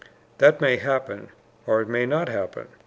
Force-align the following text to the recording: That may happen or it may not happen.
That 0.39 0.59
may 0.59 0.77
happen 0.77 1.29
or 1.67 1.79
it 1.81 1.87
may 1.87 2.07
not 2.07 2.27
happen. 2.27 2.69